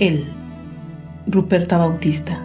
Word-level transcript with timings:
él, 0.00 0.26
Ruperta 1.26 1.78
Bautista. 1.78 2.38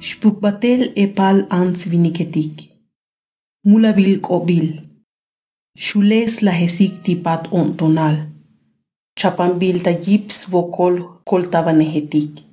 Shpukbatel 0.00 0.92
epal 0.96 1.46
ans 1.50 1.86
viniketik. 1.86 2.70
Mulabil 3.64 4.20
kobil. 4.20 4.82
Shules 5.76 6.42
la 6.42 6.52
hesikti 6.52 7.16
pat 7.16 7.48
ontonal. 7.50 8.16
Chapambil 9.18 9.82
ta 9.82 9.90
yips 9.90 10.46
vokol 10.50 11.22
koltabanehetik. 11.24 12.44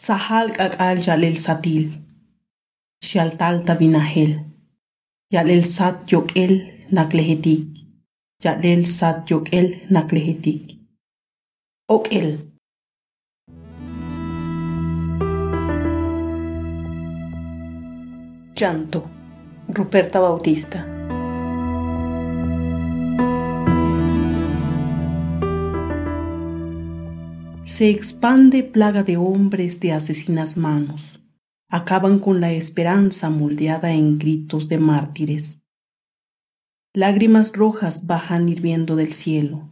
Sahal 0.00 0.52
kakal 0.52 1.00
jalel 1.02 1.36
satil. 1.36 2.07
Xialtal 3.00 3.64
ta 3.64 3.74
vinahel. 3.74 4.32
Yalel 5.32 5.62
sat 5.64 6.10
yokel 6.12 6.52
naklehetik. 6.90 7.66
Yalel 8.44 8.86
sat 8.86 9.30
yokel 9.30 9.86
naklehetik. 9.90 10.76
Okel. 11.88 12.38
Llanto. 18.56 19.10
Ruperta 19.68 20.20
Bautista. 20.20 20.84
Se 27.62 27.90
expande 27.90 28.64
plaga 28.64 29.04
de 29.04 29.16
hombres 29.16 29.78
de 29.78 29.92
asesinas 29.92 30.56
manos. 30.56 31.17
Acaban 31.70 32.18
con 32.18 32.40
la 32.40 32.52
esperanza 32.52 33.28
moldeada 33.28 33.92
en 33.92 34.18
gritos 34.18 34.68
de 34.68 34.78
mártires. 34.78 35.60
Lágrimas 36.94 37.52
rojas 37.52 38.06
bajan 38.06 38.48
hirviendo 38.48 38.96
del 38.96 39.12
cielo. 39.12 39.68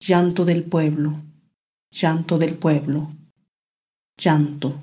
Llanto 0.00 0.44
del 0.44 0.64
pueblo. 0.64 1.22
Llanto 1.92 2.38
del 2.38 2.56
pueblo. 2.56 3.12
Llanto. 4.18 4.82